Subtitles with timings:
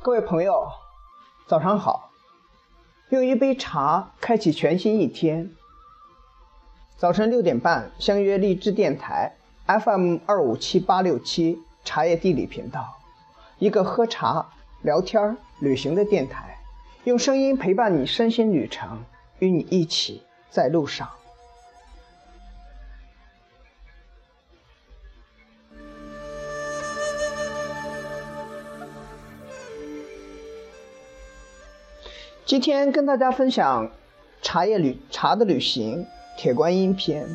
[0.00, 0.68] 各位朋友，
[1.48, 2.12] 早上好！
[3.08, 5.50] 用一杯茶开启全新一天。
[6.96, 9.36] 早晨六点半，相约荔枝电台
[9.66, 12.96] FM 二五七八六七茶叶地理频道，
[13.58, 14.50] 一个喝茶、
[14.82, 16.58] 聊天、旅行的电台，
[17.02, 19.04] 用声音陪伴你身心旅程，
[19.40, 21.10] 与你一起在路上。
[32.48, 33.90] 今天跟大家分享
[34.40, 36.06] 茶叶旅茶的旅行，
[36.38, 37.28] 铁观音篇。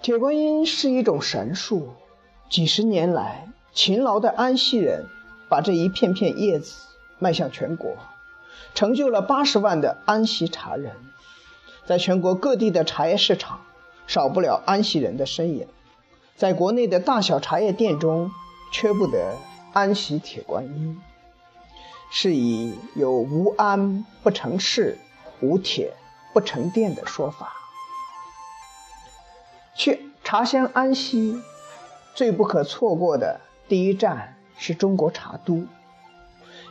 [0.00, 1.94] 铁观音是一种神树，
[2.48, 5.06] 几十年来，勤劳的安溪人
[5.48, 6.86] 把这一片片叶子
[7.18, 7.96] 卖向全国，
[8.74, 10.92] 成就了八十万的安溪茶人。
[11.86, 13.62] 在全国各地的茶叶市场，
[14.06, 15.66] 少不了安溪人的身影。
[16.36, 18.30] 在国内的大小茶叶店中，
[18.72, 19.34] 缺不得。
[19.72, 21.00] 安溪铁观音，
[22.10, 24.98] 是以有无安不成市，
[25.40, 25.94] 无铁
[26.34, 27.54] 不成店的说法。
[29.74, 31.42] 去茶乡安溪，
[32.14, 35.66] 最不可错过的第一站是中国茶都，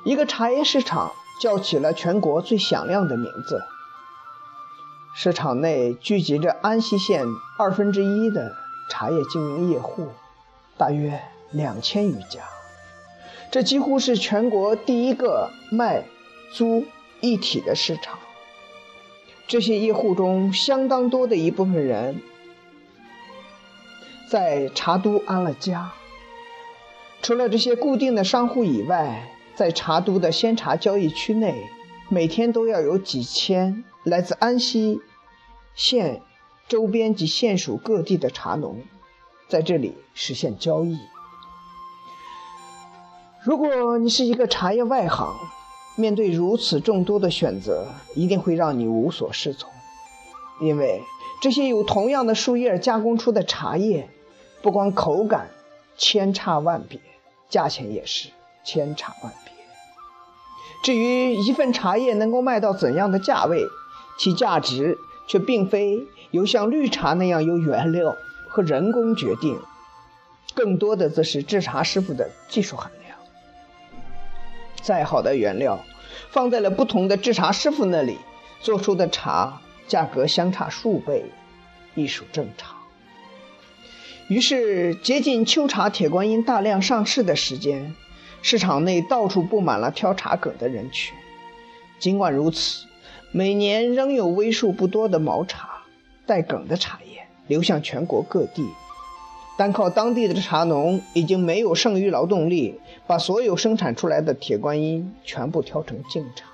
[0.05, 3.63] 一个茶叶市场叫起了全国最响亮的名字。
[5.15, 7.25] 市场内聚集着安溪县
[7.57, 8.55] 二分之一的
[8.89, 10.09] 茶叶经营业户，
[10.77, 11.19] 大约
[11.51, 12.41] 两千余家。
[13.51, 16.05] 这几乎是全国第一个卖
[16.53, 16.85] 租
[17.19, 18.17] 一体的市场。
[19.47, 22.21] 这些业户中，相当多的一部分人
[24.29, 25.91] 在茶都安了家。
[27.21, 31.67] 除了这些固定的商户以外，在茶都的鲜茶交易区内，
[32.07, 35.01] 每天都要有几千来自安溪
[35.75, 36.21] 县
[36.69, 38.81] 周边及县属各地的茶农
[39.49, 40.97] 在这里实现交易。
[43.43, 45.35] 如果你是一个茶叶外行，
[45.95, 49.67] 面对如此众多的选择，一定会让你无所适从。
[50.61, 51.01] 因为
[51.41, 54.07] 这些有同样的树叶加工出的茶叶，
[54.61, 55.49] 不光口感
[55.97, 56.99] 千差万别，
[57.49, 58.29] 价钱也是
[58.63, 59.51] 千差万别。
[60.83, 63.65] 至于一份茶叶能够卖到怎样的价位，
[64.19, 68.15] 其价值却并非由像绿茶那样由原料
[68.49, 69.59] 和人工决定，
[70.53, 73.00] 更多的则是制茶师傅的技术含量。
[74.81, 75.83] 再好的原料，
[76.29, 78.17] 放在了不同的制茶师傅那里，
[78.61, 81.25] 做出的茶价格相差数倍，
[81.95, 82.75] 亦属正常。
[84.27, 87.93] 于是，接近秋茶铁观音大量上市的时间，
[88.41, 91.15] 市场内到处布满了挑茶梗的人群。
[91.99, 92.85] 尽管如此，
[93.31, 95.83] 每年仍有为数不多的毛茶
[96.25, 98.65] 带梗的茶叶流向全国各地。
[99.57, 106.47] 单靠当地的茶农已经没有剩余劳动力，把所有生产出来的铁观音全部挑成净茶。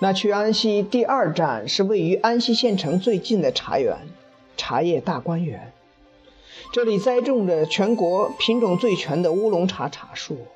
[0.00, 3.96] 那去安溪第二站是位于安溪县城最近的茶园——
[4.56, 5.72] 茶叶大观园。
[6.72, 10.46] 这里栽种着全国品种最全的乌龙茶茶树，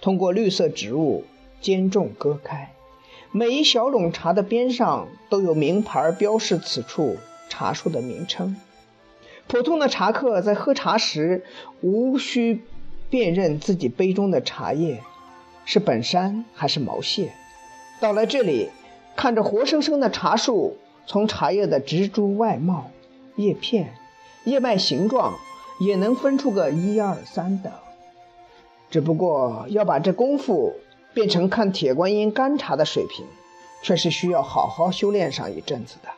[0.00, 1.24] 通过绿色植物
[1.60, 2.72] 间种割开，
[3.32, 7.16] 每一小垄茶的边上都有名牌标示此处
[7.48, 8.56] 茶树的名称。
[9.46, 11.44] 普通的茶客在喝茶时，
[11.80, 12.62] 无需
[13.08, 15.00] 辨认自己杯中的茶叶
[15.64, 17.32] 是本山还是毛蟹。
[18.00, 18.70] 到了这里，
[19.16, 22.90] 看着活生生的茶树，从茶叶的植株外貌、
[23.36, 23.94] 叶片、
[24.44, 25.34] 叶脉形状，
[25.80, 27.72] 也能分出个一二三等。
[28.90, 30.74] 只不过要把这功夫
[31.14, 33.24] 变成看铁观音干茶的水平，
[33.82, 36.10] 却是需要好好修炼上一阵子的。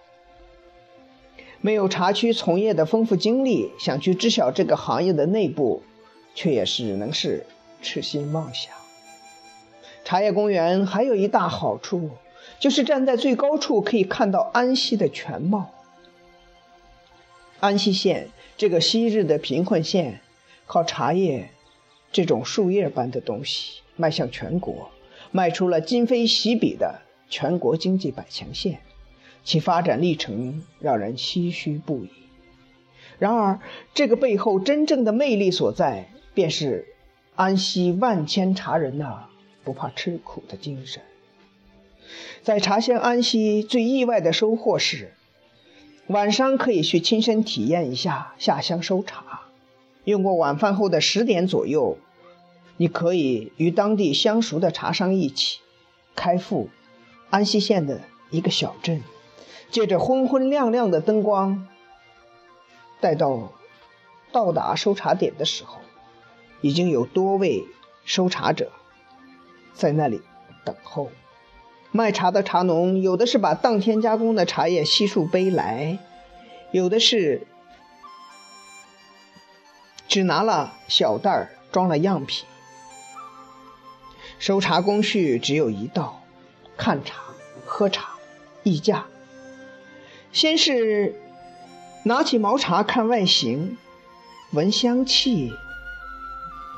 [1.61, 5.83] 没有茶区从业的丰富经历，想去知晓这个行业的内部，
[6.35, 7.47] 却也只能是
[7.83, 8.73] 痴心妄想。
[10.05, 12.11] 茶叶公园还有一大好处，
[12.59, 15.71] 就是站在最高处可以看到安溪的全貌。
[17.61, 20.21] 安溪县这个昔日的贫困县，
[20.67, 21.51] 靠茶叶
[22.13, 24.91] 这种树叶般的东西迈向全国，
[25.31, 28.81] 迈出了今非昔比的全国经济百强县。
[29.45, 32.11] 其发展历程让人唏嘘不已。
[33.19, 33.61] 然而，
[33.95, 36.87] 这个背后真正的魅力所在，便是
[37.35, 39.25] 安溪万千茶人呐
[39.65, 41.03] 不怕吃苦的精神。
[42.45, 45.15] 在茶乡安溪，最意外的收获是，
[46.07, 49.49] 晚上可以去亲身体验一下下乡收茶。
[50.05, 51.99] 用过晚饭后的十点左右，
[52.77, 55.59] 你可以与当地相熟的茶商一起，
[56.15, 56.69] 开赴
[57.31, 59.03] 安溪县的一个小镇。
[59.73, 61.67] 借着昏昏亮亮的灯光，
[63.01, 63.53] 带到
[64.31, 65.81] 到达收茶点的时候，
[66.61, 67.65] 已经有多位
[68.05, 68.73] 收茶者
[69.75, 70.21] 在那里
[70.65, 71.11] 等候。
[71.91, 75.99] 卖茶的茶农有的是把当天加工的茶叶悉数背来，
[76.71, 77.47] 有的是
[80.07, 82.47] 只拿了小袋装了样品。
[84.39, 86.23] 收茶工序只有一道：
[86.77, 87.17] 看茶、
[87.65, 88.15] 喝茶、
[88.63, 89.07] 议价。
[90.31, 91.15] 先是
[92.05, 93.79] 拿起毛茶看外形。
[94.53, 95.53] 闻香气，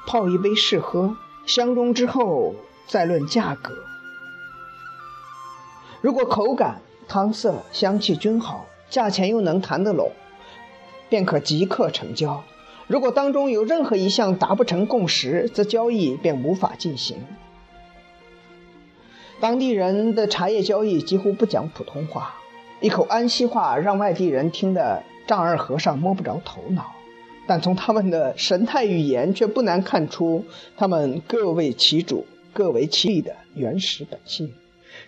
[0.06, 1.16] 泡一杯试喝，
[1.46, 2.54] 相中之后
[2.86, 3.72] 再论价格。
[6.00, 10.10] 如果口感、汤色、香气均好，价钱又能谈得拢，
[11.08, 12.42] 便可即刻成交。
[12.86, 17.18] 如果当中有任何一项达不成共识，则交易便无法进行。
[19.38, 22.34] 当地人的茶叶交易几乎不讲普通话，
[22.80, 26.92] 一口安溪话让外地人听得丈二和尚摸不着头脑。
[27.50, 30.44] 但从他们的神态语言，却不难看出
[30.76, 34.54] 他们各为其主、各为其利的原始本性。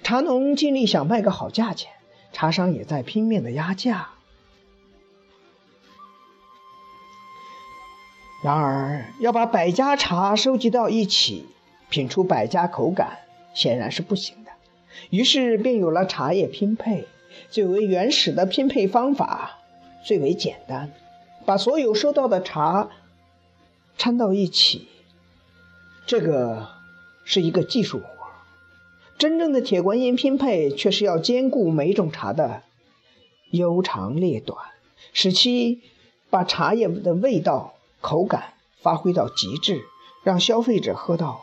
[0.02, 1.92] 茶农尽力想卖个好价钱，
[2.32, 4.08] 茶商也在拼命的压价。
[8.42, 11.46] 然而，要把百家茶收集到一起，
[11.90, 13.18] 品出百家口感，
[13.54, 14.50] 显然是不行的。
[15.10, 17.06] 于是，便有了茶叶拼配。
[17.50, 19.60] 最为原始的拼配方法，
[20.04, 20.90] 最为简单。
[21.44, 22.88] 把所有收到的茶
[23.98, 24.88] 掺到一起，
[26.06, 26.68] 这个
[27.24, 28.06] 是一个技术活
[29.18, 32.62] 真正的铁观音拼配却是要兼顾每种茶的
[33.50, 34.58] 优长劣短，
[35.12, 35.82] 使其
[36.30, 39.82] 把茶叶的味道、口感发挥到极致，
[40.24, 41.42] 让消费者喝到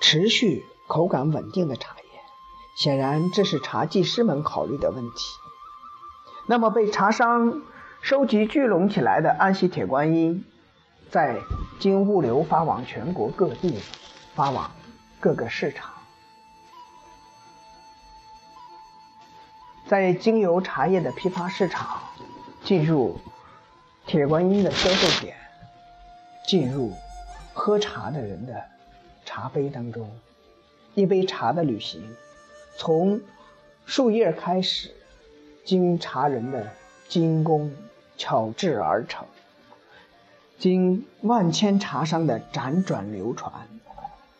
[0.00, 2.02] 持续口感稳定的茶叶。
[2.76, 5.12] 显然，这是茶技师们考虑的问题。
[6.46, 7.62] 那么，被茶商。
[8.06, 10.44] 收集聚拢起来的安溪铁观音，
[11.10, 11.40] 在
[11.80, 13.80] 经物流发往全国各地，
[14.32, 14.70] 发往
[15.18, 15.90] 各个市场。
[19.88, 21.98] 在经由茶叶的批发市场，
[22.62, 23.18] 进入
[24.06, 25.36] 铁观音的销售点，
[26.46, 26.92] 进入
[27.54, 28.62] 喝茶的人的
[29.24, 30.08] 茶杯当中。
[30.94, 32.14] 一杯茶的旅行，
[32.78, 33.20] 从
[33.84, 34.94] 树叶开始，
[35.64, 36.70] 经茶人的
[37.08, 37.74] 精工。
[38.16, 39.26] 巧制而成，
[40.58, 43.68] 经万千茶商的辗转流传，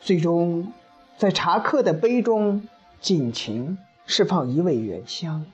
[0.00, 0.72] 最终
[1.18, 2.68] 在茶客的杯中
[3.00, 5.44] 尽情释放一味原香。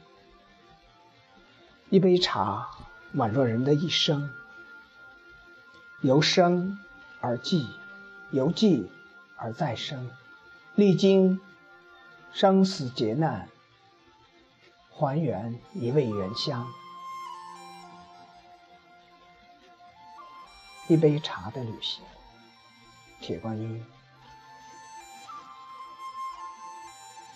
[1.90, 2.68] 一杯茶
[3.14, 4.30] 宛若人的一生，
[6.00, 6.78] 由生
[7.20, 7.66] 而寂，
[8.30, 8.86] 由寂
[9.36, 10.10] 而再生，
[10.74, 11.40] 历经
[12.32, 13.48] 生死劫难，
[14.90, 16.66] 还原一味原香。
[20.88, 22.02] 一杯茶的旅行，
[23.20, 23.84] 铁观音。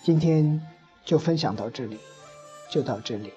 [0.03, 0.61] 今天
[1.03, 1.99] 就分享到这里，
[2.69, 3.33] 就到这里。